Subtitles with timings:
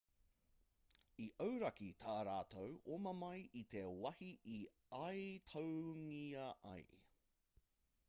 [1.25, 4.59] i auraki tā rātou oma mai i te wāhi i
[5.05, 6.85] aituangia ai